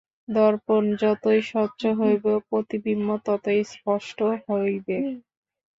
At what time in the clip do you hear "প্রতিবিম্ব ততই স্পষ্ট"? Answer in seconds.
2.49-4.17